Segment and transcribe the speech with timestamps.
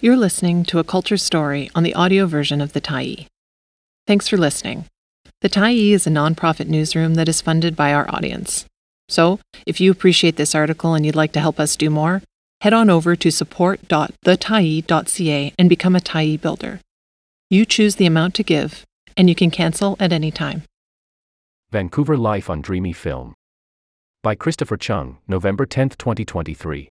[0.00, 3.26] You're listening to a culture story on the audio version of The Tyee.
[4.06, 4.84] Thanks for listening.
[5.40, 8.64] The Tyee is a nonprofit newsroom that is funded by our audience.
[9.08, 12.22] So, if you appreciate this article and you'd like to help us do more,
[12.60, 16.78] head on over to support.thetyee.ca and become a Tyee builder.
[17.50, 18.84] You choose the amount to give,
[19.16, 20.62] and you can cancel at any time.
[21.72, 23.34] Vancouver Life on Dreamy Film.
[24.22, 26.88] By Christopher Cheung, November 10, 2023.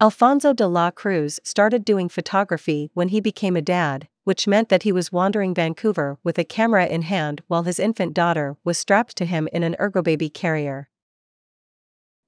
[0.00, 4.84] Alfonso de la Cruz started doing photography when he became a dad, which meant that
[4.84, 9.16] he was wandering Vancouver with a camera in hand while his infant daughter was strapped
[9.16, 10.88] to him in an ergobaby carrier.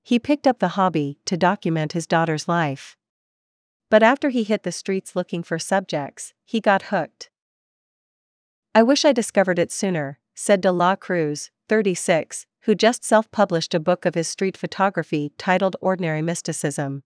[0.03, 2.97] He picked up the hobby to document his daughter's life.
[3.89, 7.31] But after he hit the streets looking for subjects, he got hooked.
[8.75, 13.75] I wish I discovered it sooner, said De La Cruz, 36, who just self published
[13.75, 17.05] a book of his street photography titled Ordinary Mysticism.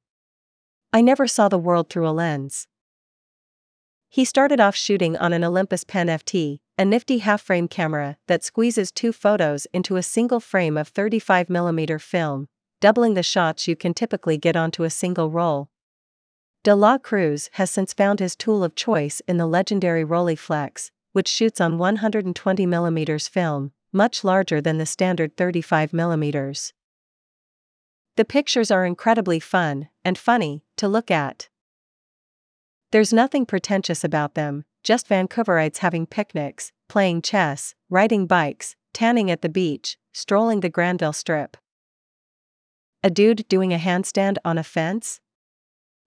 [0.95, 2.69] I never saw the world through a lens.
[4.09, 8.45] He started off shooting on an Olympus Pen FT, a nifty half frame camera that
[8.45, 12.47] squeezes two photos into a single frame of 35mm film,
[12.81, 15.69] doubling the shots you can typically get onto a single roll.
[16.63, 21.27] De La Cruz has since found his tool of choice in the legendary Rolleiflex, which
[21.27, 26.73] shoots on 120mm film, much larger than the standard 35mm.
[28.15, 31.49] The pictures are incredibly fun and funny to look at.
[32.93, 39.43] There's nothing pretentious about them, just Vancouverites having picnics, playing chess, riding bikes, tanning at
[39.43, 41.57] the beach, strolling the Granville Strip.
[43.03, 45.21] A dude doing a handstand on a fence?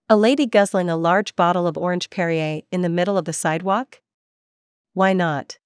[0.10, 4.02] A lady guzzling a large bottle of orange Perrier in the middle of the sidewalk?
[4.94, 5.58] Why not?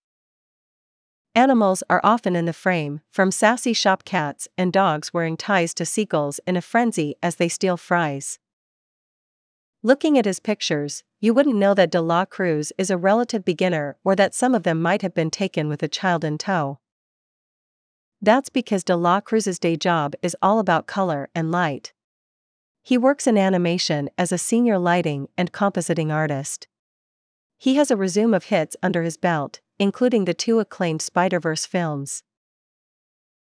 [1.34, 5.86] Animals are often in the frame, from sassy shop cats and dogs wearing ties to
[5.86, 8.38] seagulls in a frenzy as they steal fries.
[9.82, 13.96] Looking at his pictures, you wouldn't know that De La Cruz is a relative beginner
[14.04, 16.80] or that some of them might have been taken with a child in tow.
[18.22, 21.94] That's because De La Cruz's day job is all about color and light.
[22.84, 26.68] He works in animation as a senior lighting and compositing artist.
[27.58, 32.22] He has a resume of hits under his belt, including the two acclaimed Spider-Verse films.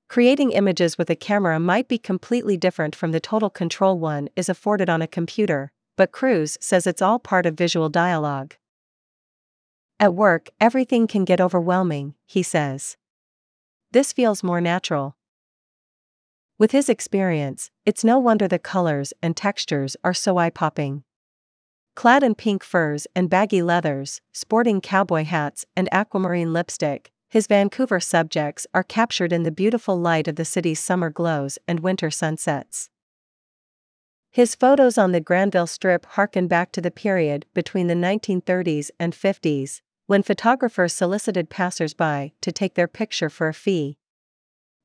[0.07, 4.47] Creating images with a camera might be completely different from the total control one is
[4.47, 8.55] afforded on a computer, but Cruz says it's all part of visual dialogue.
[9.99, 12.95] At work, everything can get overwhelming, he says.
[13.91, 15.17] This feels more natural.
[16.57, 21.03] With his experience, it's no wonder the colors and textures are so eye popping.
[21.95, 27.99] Clad in pink furs and baggy leathers, sporting cowboy hats and aquamarine lipstick, his Vancouver
[27.99, 32.89] subjects are captured in the beautiful light of the city's summer glows and winter sunsets.
[34.31, 39.13] His photos on the Granville Strip harken back to the period between the 1930s and
[39.13, 43.97] 50s, when photographers solicited passersby to take their picture for a fee.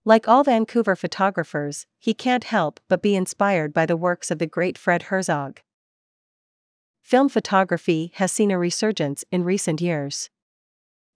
[0.04, 4.46] Like all Vancouver photographers, he can't help but be inspired by the works of the
[4.46, 5.60] great Fred Herzog
[7.08, 10.28] film photography has seen a resurgence in recent years.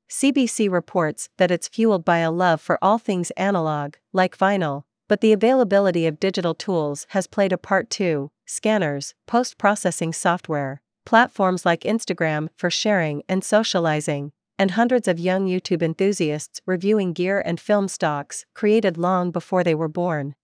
[0.08, 5.20] CBC reports that it's fueled by a love for all things analog, like vinyl, but
[5.20, 11.66] the availability of digital tools has played a part too scanners, post processing software, platforms
[11.66, 17.60] like Instagram for sharing and socializing, and hundreds of young YouTube enthusiasts reviewing gear and
[17.60, 20.34] film stocks created long before they were born.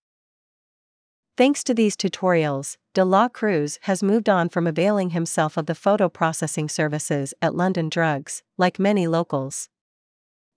[1.38, 5.74] Thanks to these tutorials, De La Cruz has moved on from availing himself of the
[5.76, 9.68] photo processing services at London Drugs, like many locals.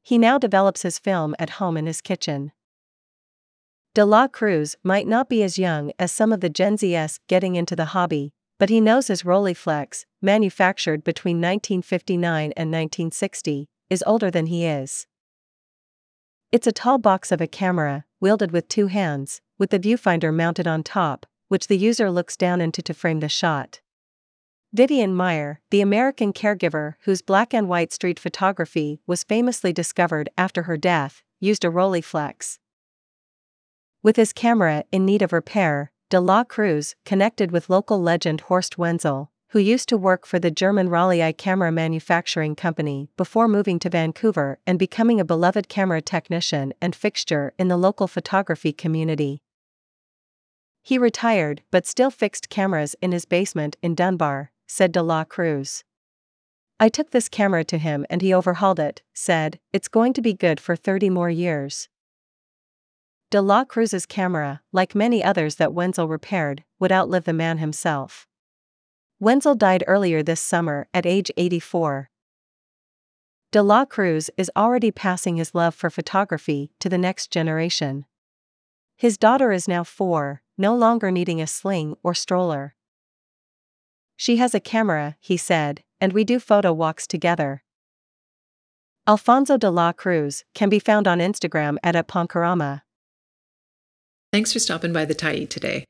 [0.02, 2.52] He now develops his film at home in his kitchen.
[3.94, 7.56] De La Cruz might not be as young as some of the Gen Zs getting
[7.56, 14.32] into the hobby, but he knows his Rolleiflex, manufactured between 1959 and 1960, is older
[14.32, 15.06] than he is.
[16.52, 20.66] It's a tall box of a camera, wielded with two hands, with the viewfinder mounted
[20.66, 23.82] on top, which the user looks down into to frame the shot.
[24.72, 30.64] Vivian Maier, the American caregiver whose black and white street photography was famously discovered after
[30.64, 32.58] her death, used a Rolleiflex.
[34.02, 38.78] With his camera in need of repair, De La Cruz connected with local legend Horst
[38.78, 43.90] Wenzel, who used to work for the German Rollei camera manufacturing company before moving to
[43.90, 49.42] Vancouver and becoming a beloved camera technician and fixture in the local photography community.
[50.82, 55.84] He retired but still fixed cameras in his basement in Dunbar, said De La Cruz.
[56.80, 60.34] I took this camera to him and he overhauled it, said, It's going to be
[60.34, 61.90] good for 30 more years.
[63.30, 68.28] De La Cruz's camera, like many others that Wenzel repaired, would outlive the man himself.
[69.20, 72.10] Wenzel died earlier this summer at age 84.
[73.52, 78.06] De La Cruz is already passing his love for photography to the next generation.
[78.98, 82.76] His daughter is now four, no longer needing a sling or stroller.
[84.16, 87.64] She has a camera, he said, and we do photo walks together.
[89.08, 92.84] Alfonso de la Cruz can be found on Instagram at @poncarama.
[94.32, 95.86] Thanks for stopping by the Tyee today.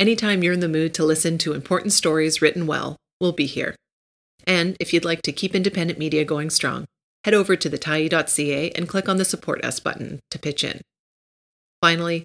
[0.00, 3.76] Anytime you're in the mood to listen to important stories written well, we'll be here.
[4.46, 6.86] And if you'd like to keep independent media going strong,
[7.24, 10.80] head over to thetyee.ca and click on the Support Us button to pitch in.
[11.80, 12.24] Finally,